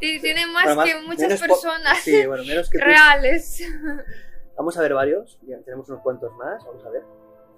Ti- 0.00 0.20
Tiene 0.20 0.46
más 0.46 0.64
Bueno, 0.64 0.76
más- 0.76 0.88
que 0.88 1.00
muchas 1.02 1.40
personas 1.40 1.98
Sí, 2.02 2.26
bueno, 2.26 2.44
menos 2.44 2.70
que 2.70 2.78
reales. 2.78 3.62
Vamos 4.56 4.76
a 4.78 4.82
ver 4.82 4.94
varios, 4.94 5.38
ya 5.46 5.58
tenemos 5.60 5.88
unos 5.88 6.00
cuantos 6.02 6.32
más, 6.34 6.64
vamos 6.64 6.84
a 6.84 6.90
ver. 6.90 7.02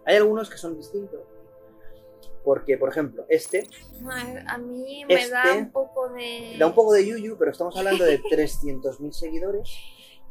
Hay 0.07 0.16
algunos 0.16 0.49
que 0.50 0.57
son 0.57 0.76
distintos. 0.76 1.21
Porque, 2.45 2.78
por 2.78 2.88
ejemplo, 2.88 3.26
este 3.28 3.68
A 4.47 4.57
mí 4.59 5.04
me 5.07 5.28
da 5.28 5.42
Este 5.45 5.59
un 5.59 5.71
poco 5.71 6.09
de... 6.11 6.57
da 6.59 6.66
un 6.66 6.75
poco 6.75 6.92
de 6.95 7.04
yuyu, 7.07 7.37
pero 7.37 7.50
estamos 7.50 7.76
hablando 7.76 8.04
de 8.04 8.18
300.000 8.21 9.12
seguidores. 9.12 9.68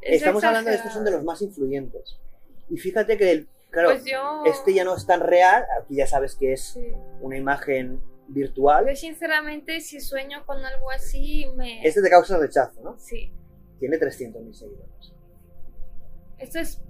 Es 0.01 0.21
Estamos 0.21 0.43
hablando 0.43 0.69
de 0.69 0.75
estos 0.77 0.93
son 0.93 1.03
de 1.03 1.09
exagerado. 1.09 1.17
los 1.17 1.25
más 1.25 1.41
influyentes. 1.41 2.17
Y 2.69 2.77
fíjate 2.77 3.17
que, 3.17 3.31
el, 3.31 3.49
claro, 3.71 3.89
Pues 3.89 4.05
yo... 4.05 4.43
este 4.45 4.73
ya 4.73 4.83
no 4.83 4.95
es 4.95 5.05
tan 5.05 5.19
real, 5.21 5.65
aquí 5.81 5.95
ya 5.95 6.07
sabes 6.07 6.35
que 6.35 6.53
es 6.53 6.73
Sí. 6.73 6.91
una 7.21 7.37
imagen 7.37 8.01
virtual. 8.29 8.87
Yo 8.89 8.95
sinceramente 8.95 9.79
si 9.81 9.99
sueño 10.01 10.45
con 10.45 10.63
algo 10.65 10.91
así 10.91 11.45
me... 11.55 11.85
Este 11.87 12.01
te 12.01 12.09
causa 12.09 12.37
rechazo, 12.37 12.81
¿no? 12.81 12.97
Sí. 12.99 13.31
Tiene 13.79 13.97
300.000 13.97 14.53
seguidores. 14.53 15.13
Esto 16.37 16.59
es... 16.59 16.81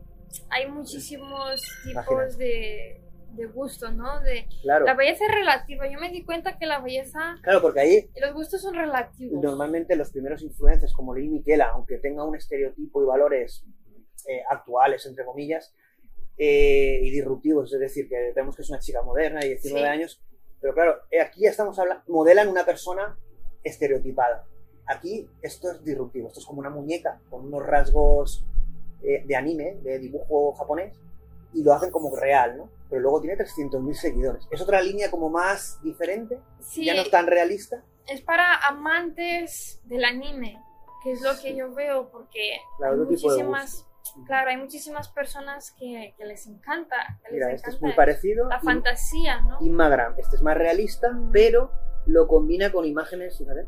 Hay 0.49 0.69
muchísimos 0.69 1.61
tipos 1.85 2.37
de, 2.37 3.01
de 3.31 3.45
gusto, 3.45 3.91
¿no? 3.91 4.19
De... 4.21 4.47
Claro, 4.61 4.85
La 4.85 4.93
belleza 4.93 5.25
es 5.25 5.31
relativa. 5.31 5.87
Yo 5.89 5.99
me 5.99 6.09
di 6.09 6.23
cuenta 6.25 6.57
que 6.57 6.65
la 6.65 6.79
belleza 6.79 7.37
claro, 7.43 7.61
porque 7.61 7.79
ahí 7.79 8.09
los 8.19 8.33
gustos 8.33 8.61
son 8.61 8.73
relativos. 8.75 9.41
normalmente 9.41 9.95
los 9.95 10.11
primeros 10.11 10.41
influencers 10.43 10.93
como 10.93 11.15
Lil 11.15 11.29
Miquela, 11.29 11.67
aunque 11.73 11.97
tenga 11.97 12.23
un 12.25 12.35
estereotipo 12.35 13.01
y 13.01 13.05
valores 13.05 13.65
eh, 14.27 14.41
actuales, 14.49 15.05
entre 15.05 15.23
comillas, 15.23 15.73
eh, 16.37 16.99
y 17.03 17.09
disruptivos, 17.11 17.73
es 17.73 17.79
decir, 17.79 18.07
que 18.07 18.31
vemos 18.35 18.55
que 18.55 18.61
es 18.61 18.69
una 18.69 18.79
chica 18.79 19.01
moderna 19.01 19.39
y 19.43 19.49
de 19.49 19.55
19 19.55 19.85
Sí. 19.85 19.91
años, 19.91 20.21
pero 20.61 20.73
claro, 20.73 20.95
eh, 21.11 21.21
aquí 21.21 21.41
ya 21.41 21.49
estamos 21.49 21.77
hablando, 21.79 22.03
modelan 22.07 22.47
una 22.47 22.65
persona 22.65 23.17
estereotipada. 23.63 24.45
Aquí 24.85 25.27
esto 25.41 25.71
es 25.71 25.83
disruptivo, 25.83 26.27
esto 26.27 26.39
es 26.39 26.45
como 26.45 26.59
una 26.59 26.69
muñeca 26.69 27.19
con 27.29 27.45
unos 27.45 27.65
rasgos 27.65 28.45
eh, 29.03 29.23
de 29.25 29.35
anime, 29.35 29.75
de 29.83 29.99
dibujo 29.99 30.53
japonés, 30.53 30.95
y 31.53 31.63
lo 31.63 31.73
hacen 31.73 31.91
como 31.91 32.15
real, 32.15 32.57
¿no? 32.57 32.69
Pero 32.89 33.01
luego 33.01 33.21
tiene 33.21 33.35
300.000 33.37 33.93
seguidores. 33.93 34.47
Es 34.51 34.61
otra 34.61 34.81
línea 34.81 35.11
como 35.11 35.29
más 35.29 35.79
diferente, 35.83 36.39
Sí, 36.61 36.85
ya 36.85 36.95
no 36.95 37.01
es 37.01 37.11
tan 37.11 37.27
realista. 37.27 37.83
es 38.07 38.21
para 38.21 38.55
amantes 38.67 39.81
del 39.85 40.03
anime, 40.05 40.61
que 41.03 41.11
es 41.11 41.21
lo 41.21 41.31
que 41.41 41.55
yo 41.55 41.73
veo, 41.73 42.09
porque 42.09 42.57
Claro, 42.77 42.93
hay 42.93 42.99
muchísimas, 42.99 43.86
claro, 44.25 44.49
hay 44.49 44.57
muchísimas 44.57 45.09
personas 45.09 45.71
que, 45.79 46.13
que 46.17 46.25
les 46.25 46.47
encanta, 46.47 46.95
que 47.25 47.33
Mira, 47.33 47.47
les 47.47 47.55
este 47.57 47.69
es 47.69 47.75
encanta 47.75 47.85
muy 47.87 47.95
parecido. 47.95 48.47
la 48.49 48.57
y- 48.61 48.65
fantasía, 48.65 49.41
¿no? 49.41 49.57
Inmagram, 49.61 50.15
este 50.17 50.35
es 50.37 50.41
más 50.41 50.57
realista, 50.57 51.11
Mm. 51.11 51.31
pero 51.31 51.71
lo 52.05 52.27
combina 52.27 52.71
con 52.71 52.85
imágenes, 52.85 53.37
fíjate. 53.37 53.67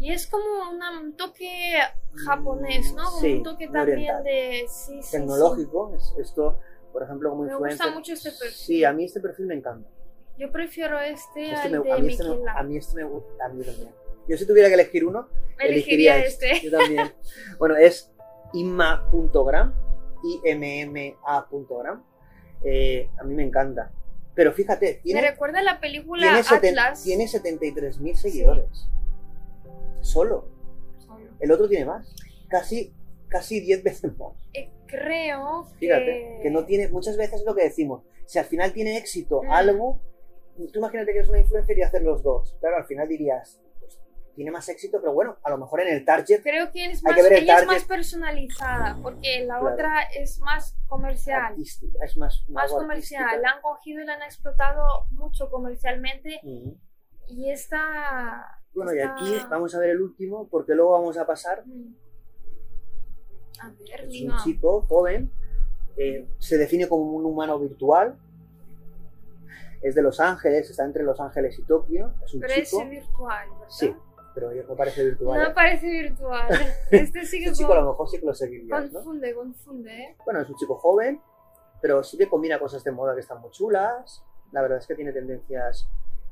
Y 0.00 0.12
es 0.12 0.26
como 0.26 0.44
una- 0.70 0.98
un 1.00 1.16
toque 1.16 1.78
japonés, 2.26 2.92
¿no? 2.94 3.04
Como 3.04 3.20
Sí, 3.20 3.32
un 3.34 3.42
toque 3.42 3.68
también 3.68 4.22
de... 4.24 4.64
Sí, 4.68 5.02
sí, 5.02 5.10
Tecnológico, 5.18 5.94
es- 5.94 6.14
esto, 6.18 6.58
por 6.92 7.02
ejemplo, 7.02 7.30
como 7.30 7.42
Me 7.44 7.52
influencer. 7.52 7.86
gusta 7.86 7.94
mucho 7.98 8.12
este 8.14 8.30
perfil. 8.30 8.50
Sí, 8.50 8.84
a 8.84 8.92
mí 8.92 9.04
este 9.04 9.20
perfil 9.20 9.46
me 9.46 9.54
encanta. 9.54 9.88
Yo 10.36 10.50
prefiero 10.50 10.98
este, 10.98 11.52
Este 11.52 11.66
al 11.68 11.72
me- 11.72 11.78
de 11.78 11.92
a, 11.92 11.98
mí 11.98 12.12
este 12.12 12.24
me, 12.24 12.50
a 12.50 12.62
mí 12.64 12.76
este 12.76 12.96
me 12.96 13.04
gusta, 13.04 13.44
a 13.44 13.48
mí 13.50 13.64
también. 13.64 13.90
Yo 14.26 14.36
si 14.36 14.46
tuviera 14.46 14.68
que 14.68 14.74
elegir 14.74 15.04
uno, 15.04 15.28
Elegiría 15.58 16.16
elegiría 16.16 16.18
este. 16.24 16.60
Yo 16.68 16.76
también. 16.76 17.12
bueno, 17.58 17.76
es 17.76 18.10
imma.gram, 18.54 19.74
imma.gram. 20.34 22.02
Eh, 22.64 23.10
a 23.18 23.24
mí 23.24 23.34
me 23.34 23.42
encanta. 23.42 23.90
Pero 24.34 24.52
fíjate, 24.52 24.94
Me 24.96 25.00
tiene, 25.02 25.20
recuerda 25.30 25.60
a 25.60 25.62
la 25.62 25.80
película 25.80 26.22
tiene, 26.22 26.42
seten- 26.42 26.70
Atlas. 26.78 27.04
tiene 27.04 27.24
73.000 27.28 28.14
seguidores. 28.16 28.88
Solo. 30.00 30.48
El 31.40 31.52
otro 31.52 31.68
tiene 31.68 31.84
más. 31.84 32.14
Casi, 32.48 32.92
casi 33.28 33.60
10 33.60 33.82
veces 33.84 34.16
más. 34.18 34.32
Eh, 34.52 34.70
creo 34.86 35.66
Fíjate, 35.78 36.04
que... 36.04 36.40
que 36.42 36.50
no 36.50 36.64
tiene, 36.64 36.88
muchas 36.88 37.16
veces 37.16 37.40
es 37.40 37.46
lo 37.46 37.54
que 37.54 37.64
decimos, 37.64 38.02
si 38.26 38.38
al 38.38 38.44
final 38.46 38.72
tiene 38.72 38.96
éxito 38.96 39.42
Mm. 39.42 39.50
algo, 39.50 40.00
tú 40.56 40.78
imagínate 40.78 41.12
que 41.12 41.18
eres 41.18 41.28
una 41.28 41.40
influencer 41.40 41.76
y 41.78 41.82
hacer 41.82 42.02
los 42.02 42.22
dos. 42.22 42.56
Claro, 42.60 42.76
al 42.76 42.86
final 42.86 43.08
dirías, 43.08 43.60
tiene 44.34 44.50
más 44.50 44.68
éxito, 44.68 44.98
pero 45.00 45.12
bueno, 45.12 45.36
a 45.42 45.50
lo 45.50 45.58
mejor 45.58 45.80
en 45.80 45.88
el 45.94 46.04
target 46.04 46.42
Creo 46.42 46.70
que 46.72 46.86
es 46.86 46.98
Hay 47.04 47.12
más, 47.12 47.16
que 47.16 47.22
ver 47.22 47.32
el 47.34 47.42
ella 47.44 47.58
es 47.60 47.66
más 47.66 47.84
personalizada, 47.84 48.98
porque 49.02 49.44
la 49.46 49.58
Claro. 49.60 49.74
otra 49.74 50.02
es 50.02 50.40
más 50.40 50.76
comercial. 50.86 51.54
es 51.58 52.16
más, 52.16 52.44
Más 52.48 52.70
comercial. 52.72 53.40
La 53.42 53.50
han 53.52 53.62
cogido 53.62 54.02
y 54.02 54.06
la 54.06 54.14
han 54.14 54.22
explotado 54.22 55.06
mucho 55.10 55.50
comercialmente. 55.50 56.40
Y 57.28 57.50
esta. 57.50 58.60
Bueno, 58.74 58.92
y 58.92 59.00
aquí 59.00 59.38
vamos 59.48 59.74
a 59.74 59.78
ver 59.78 59.90
el 59.90 60.02
último, 60.02 60.48
porque 60.48 60.74
luego 60.74 60.92
vamos 60.92 61.16
a 61.16 61.26
pasar. 61.26 61.64
Mm. 61.66 61.94
A 63.60 63.68
ver, 63.70 64.00
Es 64.10 64.22
un 64.22 64.36
chico 64.42 64.82
joven, 64.82 65.30
eh, 65.96 66.26
se 66.38 66.58
define 66.58 66.88
como 66.88 67.04
un 67.04 67.24
humano 67.24 67.58
virtual, 67.58 68.18
es 69.80 69.94
de 69.94 70.02
Los 70.02 70.18
Ángeles, 70.18 70.68
está 70.68 70.84
entre 70.84 71.04
Los 71.04 71.20
Ángeles 71.20 71.56
y 71.58 71.62
Tokio, 71.62 72.12
es 72.24 72.34
un 72.34 72.40
Pero 72.40 72.54
chico, 72.54 72.82
es 72.82 72.90
virtual, 72.90 73.48
¿verdad? 73.50 73.66
Sí, 73.68 73.94
pero 74.34 74.50
no 74.52 74.76
parece 74.76 75.04
virtual. 75.04 75.42
No 75.42 75.48
¿eh? 75.48 75.52
parece 75.54 75.86
virtual. 75.86 76.48
Este 76.90 77.24
sí 77.24 77.38
que 77.38 77.46
Este 77.46 77.58
chico 77.58 77.72
a 77.72 77.80
lo 77.80 77.90
mejor 77.90 78.08
sí 78.08 78.18
que 78.18 78.26
lo 78.26 78.34
seguirías, 78.34 78.90
¿no? 78.90 78.92
confunde, 78.92 79.34
confunde, 79.34 80.02
¿eh? 80.02 80.16
Bueno, 80.24 80.40
es 80.40 80.48
un 80.48 80.56
chico 80.56 80.76
joven, 80.76 81.20
pero 81.80 82.02
sí 82.02 82.18
que 82.18 82.28
combina 82.28 82.58
cosas 82.58 82.82
de 82.82 82.90
moda 82.90 83.14
que 83.14 83.20
están 83.20 83.40
muy 83.40 83.50
chulas. 83.50 84.24
La 84.52 84.62
verdad 84.62 84.78
es 84.78 84.86
que 84.86 84.94
tiene 84.94 85.12
tendencias 85.12 85.88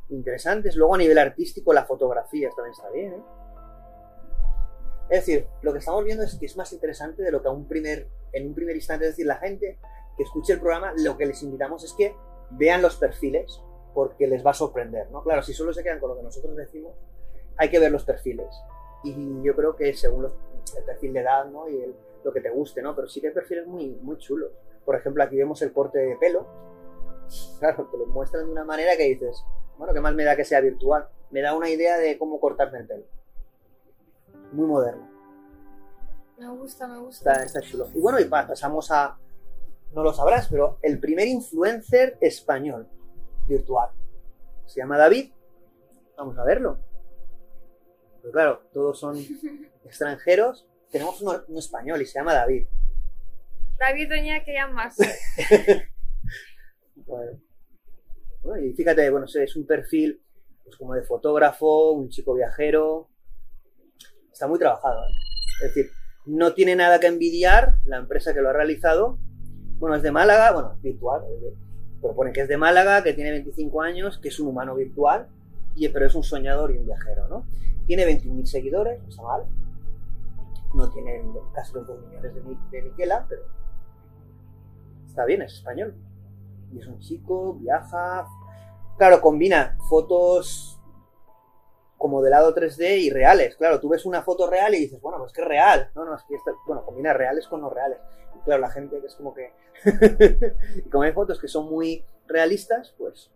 interesantes. 0.08 0.76
Luego 0.76 0.94
a 0.94 0.98
nivel 0.98 1.18
artístico, 1.18 1.72
la 1.72 1.84
fotografía 1.84 2.50
también 2.50 2.72
está 2.72 2.90
bien. 2.90 3.12
¿eh? 3.14 3.22
Es 5.10 5.26
decir, 5.26 5.46
lo 5.62 5.72
que 5.72 5.78
estamos 5.78 6.04
viendo 6.04 6.24
es 6.24 6.34
que 6.36 6.46
es 6.46 6.56
más 6.56 6.72
interesante 6.72 7.22
de 7.22 7.30
lo 7.30 7.42
que 7.42 7.48
a 7.48 7.50
un 7.50 7.68
primer, 7.68 8.08
en 8.32 8.46
un 8.46 8.54
primer 8.54 8.74
instante, 8.74 9.04
es 9.04 9.12
decir, 9.12 9.26
la 9.26 9.36
gente 9.36 9.78
que 10.16 10.22
escuche 10.22 10.54
el 10.54 10.60
programa, 10.60 10.92
lo 10.96 11.16
que 11.16 11.26
les 11.26 11.42
invitamos 11.42 11.84
es 11.84 11.92
que 11.92 12.14
vean 12.50 12.82
los 12.82 12.96
perfiles, 12.96 13.60
porque 13.94 14.26
les 14.26 14.44
va 14.44 14.52
a 14.52 14.54
sorprender, 14.54 15.10
¿no? 15.10 15.22
Claro, 15.22 15.42
si 15.42 15.52
solo 15.52 15.72
se 15.72 15.82
quedan 15.82 16.00
con 16.00 16.10
lo 16.10 16.16
que 16.16 16.22
nosotros 16.22 16.56
decimos, 16.56 16.94
hay 17.56 17.70
que 17.70 17.78
ver 17.78 17.90
los 17.92 18.04
perfiles. 18.04 18.48
Y 19.04 19.42
yo 19.42 19.54
creo 19.56 19.74
que 19.76 19.92
según 19.94 20.22
los- 20.22 20.34
el 20.76 20.84
perfil 20.84 21.12
de 21.12 21.20
edad, 21.20 21.44
¿no? 21.46 21.68
Y 21.68 21.80
el- 21.80 21.94
lo 22.24 22.32
que 22.32 22.40
te 22.40 22.50
guste, 22.50 22.82
¿no? 22.82 22.94
Pero 22.94 23.08
sí 23.08 23.20
que 23.20 23.28
hay 23.28 23.34
perfiles 23.34 23.66
muy, 23.66 23.88
muy 24.02 24.16
chulos. 24.18 24.52
Por 24.84 24.94
ejemplo, 24.96 25.22
aquí 25.22 25.36
vemos 25.36 25.60
el 25.62 25.72
corte 25.72 25.98
de 25.98 26.16
pelo. 26.16 26.46
Claro, 27.58 27.88
te 27.90 27.96
lo 27.98 28.06
muestran 28.06 28.44
de 28.46 28.52
una 28.52 28.64
manera 28.64 28.96
que 28.96 29.04
dices, 29.04 29.44
bueno, 29.78 29.92
¿qué 29.92 30.00
más 30.00 30.14
me 30.14 30.24
da 30.24 30.36
que 30.36 30.44
sea 30.44 30.60
virtual? 30.60 31.08
Me 31.30 31.40
da 31.40 31.56
una 31.56 31.68
idea 31.68 31.98
de 31.98 32.18
cómo 32.18 32.38
cortarme 32.40 32.78
el 32.78 32.86
pelo. 32.86 33.04
Muy 34.52 34.66
moderno. 34.66 35.08
Me 36.38 36.48
gusta, 36.48 36.86
me 36.86 36.98
gusta. 36.98 37.32
Está, 37.32 37.44
está 37.44 37.60
chulo. 37.62 37.88
Y 37.94 38.00
bueno, 38.00 38.20
y 38.20 38.24
pasamos 38.26 38.90
a, 38.90 39.16
no 39.94 40.02
lo 40.02 40.12
sabrás, 40.12 40.48
pero 40.48 40.78
el 40.82 40.98
primer 41.00 41.26
influencer 41.28 42.18
español 42.20 42.86
virtual. 43.46 43.90
Se 44.66 44.80
llama 44.80 44.98
David. 44.98 45.32
Vamos 46.16 46.38
a 46.38 46.44
verlo. 46.44 46.78
Pero 48.22 48.32
claro, 48.32 48.62
todos 48.72 48.98
son 48.98 49.18
extranjeros. 49.84 50.66
Tenemos 50.90 51.20
uno, 51.22 51.42
uno 51.48 51.58
español 51.58 52.00
y 52.00 52.06
se 52.06 52.18
llama 52.18 52.34
David. 52.34 52.66
David 53.78 54.08
tenía 54.08 54.44
que 54.44 54.52
llamar. 54.54 54.90
Bueno. 57.04 57.40
Bueno, 58.42 58.64
y 58.64 58.72
fíjate, 58.74 59.10
bueno, 59.10 59.26
es 59.26 59.56
un 59.56 59.66
perfil 59.66 60.22
pues, 60.64 60.76
como 60.76 60.94
de 60.94 61.02
fotógrafo, 61.02 61.92
un 61.92 62.08
chico 62.08 62.34
viajero. 62.34 63.08
Está 64.32 64.46
muy 64.46 64.58
trabajado. 64.58 65.02
¿eh? 65.02 65.12
Es 65.64 65.74
decir, 65.74 65.90
no 66.26 66.54
tiene 66.54 66.74
nada 66.76 67.00
que 67.00 67.06
envidiar 67.08 67.74
la 67.84 67.98
empresa 67.98 68.32
que 68.32 68.40
lo 68.40 68.48
ha 68.50 68.52
realizado. 68.52 69.18
Bueno, 69.78 69.96
es 69.96 70.02
de 70.02 70.10
Málaga, 70.12 70.52
bueno, 70.52 70.78
virtual. 70.80 71.22
eh, 71.24 71.54
Pero 72.00 72.14
pone 72.14 72.32
que 72.32 72.42
es 72.42 72.48
de 72.48 72.56
Málaga, 72.56 73.02
que 73.02 73.14
tiene 73.14 73.30
25 73.32 73.82
años, 73.82 74.18
que 74.18 74.28
es 74.28 74.40
un 74.40 74.48
humano 74.48 74.74
virtual, 74.74 75.28
y, 75.74 75.88
pero 75.88 76.06
es 76.06 76.14
un 76.14 76.22
soñador 76.22 76.72
y 76.72 76.78
un 76.78 76.86
viajero, 76.86 77.28
¿no? 77.28 77.46
Tiene 77.86 78.06
21.000 78.06 78.44
seguidores, 78.44 79.02
no 79.02 79.08
está 79.08 79.22
mal. 79.22 79.46
No 80.74 80.90
tiene 80.90 81.22
casi 81.52 81.74
los 81.74 81.86
2 81.86 82.06
millones 82.06 82.34
de, 82.34 82.40
de 82.70 82.82
Miquela, 82.82 83.26
pero 83.28 83.42
está 85.06 85.24
bien, 85.24 85.42
es 85.42 85.54
español. 85.54 85.94
Y 86.72 86.78
es 86.78 86.86
un 86.86 86.98
chico, 87.00 87.54
viaja. 87.54 88.26
Claro, 88.96 89.20
combina 89.20 89.76
fotos 89.88 90.80
como 92.02 92.20
de 92.20 92.30
lado 92.30 92.52
3D 92.54 92.98
y 92.98 93.10
reales. 93.10 93.54
Claro, 93.56 93.78
tú 93.78 93.88
ves 93.88 94.04
una 94.06 94.22
foto 94.22 94.50
real 94.50 94.74
y 94.74 94.80
dices, 94.80 95.00
bueno, 95.00 95.18
pues 95.18 95.32
que 95.32 95.42
es 95.42 95.46
real. 95.46 95.90
No, 95.94 96.04
no, 96.04 96.16
es 96.16 96.22
que 96.24 96.36
bueno, 96.66 96.84
combina 96.84 97.12
reales 97.12 97.46
con 97.46 97.60
no 97.60 97.70
reales. 97.70 97.98
Y 98.34 98.40
claro, 98.40 98.60
la 98.60 98.70
gente 98.70 99.00
que 99.00 99.06
es 99.06 99.14
como 99.14 99.34
que. 99.34 99.52
y 100.84 100.90
como 100.90 101.04
hay 101.04 101.12
fotos 101.12 101.40
que 101.40 101.48
son 101.48 101.70
muy 101.70 102.04
realistas, 102.26 102.94
pues. 102.98 103.30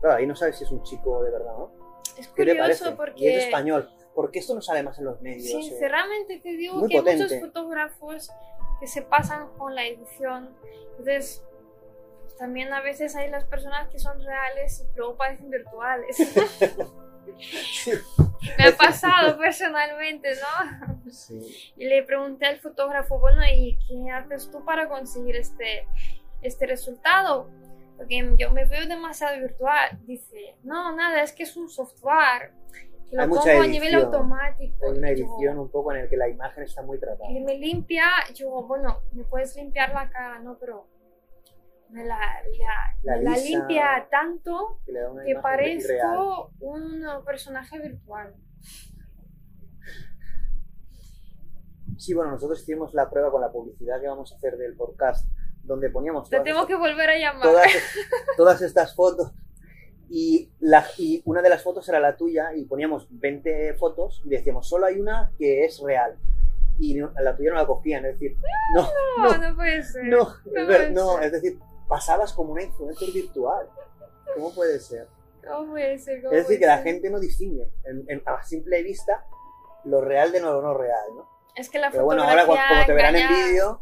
Claro, 0.00 0.16
ahí 0.16 0.26
no 0.26 0.36
sabes 0.36 0.58
si 0.58 0.64
es 0.64 0.70
un 0.70 0.82
chico 0.82 1.22
de 1.22 1.30
verdad, 1.30 1.56
¿no? 1.56 1.83
Es 2.18 2.28
¿Qué 2.28 2.44
te 2.44 2.56
curioso 2.56 2.96
porque. 2.96 3.20
Y 3.24 3.28
es 3.28 3.44
español. 3.44 3.90
¿Por 4.14 4.30
qué 4.30 4.38
esto 4.38 4.54
no 4.54 4.62
sale 4.62 4.82
más 4.82 4.98
en 4.98 5.06
los 5.06 5.20
medios? 5.20 5.46
Sinceramente 5.46 6.38
te 6.38 6.56
digo 6.56 6.76
Muy 6.76 6.88
que 6.88 6.98
hay 6.98 7.02
muchos 7.02 7.22
potente. 7.22 7.40
fotógrafos 7.40 8.30
que 8.78 8.86
se 8.86 9.02
pasan 9.02 9.48
con 9.58 9.74
la 9.74 9.84
edición. 9.84 10.54
Entonces, 10.90 11.42
también 12.38 12.72
a 12.72 12.80
veces 12.80 13.16
hay 13.16 13.28
las 13.28 13.44
personas 13.44 13.88
que 13.88 13.98
son 13.98 14.22
reales 14.22 14.80
y 14.80 14.96
luego 14.96 15.16
parecen 15.16 15.50
virtuales. 15.50 16.16
Me 18.58 18.64
ha 18.64 18.76
pasado 18.76 19.38
personalmente, 19.38 20.30
¿no? 20.34 21.10
Sí. 21.10 21.72
Y 21.76 21.86
le 21.86 22.02
pregunté 22.02 22.46
al 22.46 22.60
fotógrafo, 22.60 23.18
bueno, 23.18 23.42
¿y 23.46 23.78
qué 23.88 24.10
haces 24.10 24.50
tú 24.50 24.64
para 24.64 24.88
conseguir 24.88 25.36
este, 25.36 25.86
este 26.42 26.66
resultado? 26.66 27.50
Porque 27.96 28.34
yo 28.38 28.50
me 28.50 28.64
veo 28.66 28.86
demasiado 28.86 29.38
virtual. 29.40 29.98
Dice, 30.04 30.56
no, 30.62 30.94
nada, 30.96 31.22
es 31.22 31.32
que 31.32 31.44
es 31.44 31.56
un 31.56 31.68
software. 31.68 32.52
Que 33.08 33.16
lo 33.16 33.22
Hay 33.22 33.28
pongo 33.28 33.40
mucha 33.42 33.52
a 33.62 33.66
nivel 33.66 33.94
edición. 33.94 34.04
automático. 34.04 34.86
Hay 34.90 34.98
una 34.98 35.12
Y 35.12 35.16
yo, 35.20 35.24
edición 35.26 35.58
un 35.58 35.70
poco 35.70 35.92
en 35.92 35.98
el 36.02 36.08
que 36.08 36.16
la 36.16 36.28
imagen 36.28 36.64
está 36.64 36.82
muy 36.82 36.98
tratada. 36.98 37.30
y 37.30 37.40
me 37.40 37.56
limpia, 37.58 38.06
yo, 38.34 38.50
bueno, 38.64 39.00
me 39.12 39.24
puedes 39.24 39.54
limpiar 39.56 39.92
la 39.92 40.08
cara, 40.10 40.40
¿no? 40.40 40.58
Pero 40.58 40.88
me 41.90 42.04
la, 42.04 42.18
la, 42.18 42.96
La 43.04 43.16
la 43.22 43.30
lisa. 43.36 43.48
limpia 43.48 44.08
tanto 44.10 44.80
Que 44.86 44.92
que 45.26 45.34
parezco 45.40 46.50
un 46.60 47.04
personaje 47.24 47.78
virtual. 47.78 48.34
Sí, 51.96 52.12
bueno, 52.12 52.32
nosotros 52.32 52.60
hicimos 52.62 52.92
la 52.94 53.08
prueba 53.08 53.30
con 53.30 53.40
la 53.40 53.52
publicidad 53.52 54.00
que 54.00 54.08
vamos 54.08 54.32
a 54.32 54.36
hacer 54.36 54.56
del 54.56 54.74
podcast, 54.76 55.28
donde 55.64 55.90
poníamos 55.90 56.28
Te 56.30 56.40
tengo 56.40 56.66
que 56.66 56.74
volver 56.76 57.10
a 57.10 57.18
llamar. 57.18 57.42
todas, 57.42 57.66
todas 58.36 58.62
estas 58.62 58.94
fotos. 58.94 59.32
Y, 60.10 60.50
la, 60.60 60.84
y 60.98 61.22
una 61.24 61.42
de 61.42 61.48
las 61.48 61.62
fotos 61.62 61.88
era 61.88 61.98
la 61.98 62.16
tuya 62.16 62.54
y 62.54 62.64
poníamos 62.66 63.06
20 63.10 63.74
fotos 63.74 64.22
y 64.24 64.28
decíamos, 64.28 64.68
solo 64.68 64.86
hay 64.86 65.00
una 65.00 65.32
que 65.38 65.64
es 65.64 65.80
real. 65.80 66.16
Y 66.78 66.94
no- 66.94 67.12
la 67.20 67.34
tuya 67.36 67.50
no 67.50 67.56
la 67.56 67.66
cogían, 67.66 68.04
es 68.04 68.18
decir, 68.18 68.36
no, 68.74 68.88
No, 69.18 69.38
no 69.38 69.56
puede 69.56 69.82
ser. 69.82 70.04
no, 70.04 70.18
no 70.18 70.32
es, 70.44 70.52
ver- 70.52 70.66
puede 70.66 70.90
no, 70.90 71.14
ser. 71.14 71.24
es 71.24 71.32
decir, 71.32 71.58
pasabas 71.88 72.32
como 72.32 72.52
una 72.52 72.62
influencer 72.62 73.10
virtual. 73.12 73.68
¿Cómo 74.34 74.52
puede 74.54 74.78
ser? 74.80 75.08
¿Cómo 75.46 75.70
puede 75.72 75.98
ser? 75.98 76.22
¿Cómo 76.22 76.34
Es 76.34 76.42
decir, 76.46 76.58
que 76.60 76.66
la 76.66 76.78
gente 76.78 77.10
no 77.10 77.18
distingue 77.18 77.70
en- 77.84 78.04
en- 78.08 78.22
a 78.26 78.42
simple 78.42 78.82
vista 78.82 79.24
lo 79.84 80.00
real 80.00 80.32
de 80.32 80.40
lo 80.40 80.60
no 80.62 80.74
real, 80.74 80.98
¿no? 81.16 81.28
Es 81.56 81.70
que 81.70 81.78
la 81.78 81.90
Pero 81.90 82.04
bueno, 82.04 82.22
ahora 82.24 82.42
cu- 82.46 82.52
fotografía 82.52 82.74
como 82.74 82.86
te 82.86 82.92
verán 82.94 83.16
en 83.16 83.28
vídeo, 83.28 83.80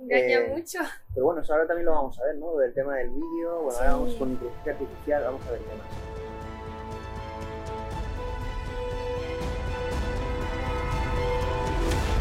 Engaña 0.00 0.38
Eh, 0.38 0.52
mucho. 0.56 0.78
Pero 1.14 1.26
bueno, 1.26 1.42
eso 1.42 1.52
ahora 1.52 1.66
también 1.66 1.86
lo 1.86 1.92
vamos 1.92 2.18
a 2.18 2.24
ver, 2.24 2.36
¿no? 2.36 2.56
Del 2.56 2.72
tema 2.74 2.96
del 2.96 3.10
vídeo, 3.10 3.62
bueno, 3.62 3.78
ahora 3.78 3.90
Sí. 3.90 3.96
vamos 3.98 4.14
con 4.14 4.30
inteligencia 4.30 4.72
artificial, 4.72 5.24
vamos 5.24 5.42
a 5.46 5.50
ver 5.52 5.60
qué 5.60 5.74
más. 5.76 5.86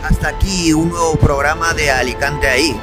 Hasta 0.04 0.30
aquí 0.30 0.74
un 0.74 0.90
nuevo 0.90 1.16
programa 1.18 1.74
de 1.74 1.92
Alicante 1.92 2.48
ahí. 2.48 2.80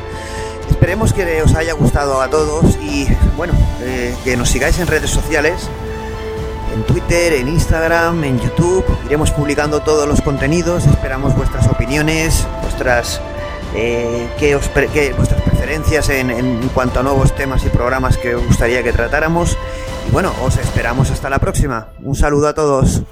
Esperemos 0.69 1.13
que 1.13 1.43
os 1.43 1.55
haya 1.55 1.73
gustado 1.73 2.21
a 2.21 2.29
todos 2.29 2.77
y 2.77 3.07
bueno, 3.37 3.55
eh, 3.81 4.15
que 4.25 4.37
nos 4.37 4.51
sigáis 4.51 4.79
en 4.79 4.87
redes 4.87 5.11
sociales, 5.11 5.69
en 6.75 6.83
Twitter, 6.85 7.33
en 7.35 7.49
Instagram, 7.49 8.23
en 8.25 8.39
YouTube. 8.39 8.85
Iremos 9.07 9.31
publicando 9.31 9.81
todos 9.81 10.07
los 10.07 10.21
contenidos, 10.21 10.87
esperamos 10.87 11.35
vuestras 11.35 11.67
opiniones, 11.69 12.47
vuestras, 12.63 13.21
eh, 13.75 14.29
qué 14.39 14.55
os 14.57 14.69
pre- 14.69 14.89
qué- 14.89 15.13
vuestras 15.13 15.43
preferencias 15.43 16.09
en, 16.09 16.31
en 16.31 16.69
cuanto 16.75 17.01
a 17.01 17.03
nuevos 17.03 17.35
temas 17.35 17.65
y 17.65 17.69
programas 17.69 18.17
que 18.17 18.35
os 18.35 18.47
gustaría 18.47 18.83
que 18.83 18.93
tratáramos. 18.93 19.57
Y 20.09 20.13
bueno, 20.13 20.33
os 20.45 20.57
esperamos 20.57 21.11
hasta 21.11 21.29
la 21.31 21.39
próxima. 21.39 21.89
Un 22.03 22.15
saludo 22.15 22.49
a 22.49 22.55
todos. 22.55 23.03